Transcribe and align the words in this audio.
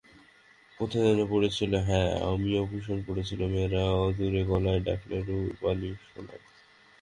কোথায় 0.77 1.05
যেন 1.07 1.19
পড়েছিল, 1.29 1.71
হ্যাঁ 1.87 2.11
অমিয়ভূষণে 2.25 3.03
পড়েছিল, 3.07 3.41
মেয়েরা 3.45 3.81
আদুরে 3.99 4.41
গলায় 4.43 4.81
ডাকলে 4.87 5.17
রুপালি 5.27 5.89
শোনায়। 6.05 6.43